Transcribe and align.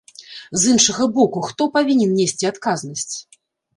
З 0.61 0.71
іншага 0.71 1.03
боку, 1.19 1.43
хто 1.49 1.69
павінен 1.75 2.17
несці 2.21 2.51
адказнасць? 2.53 3.15